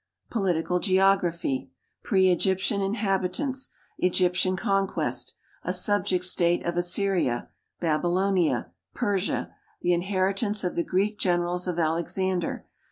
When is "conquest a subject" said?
4.55-6.25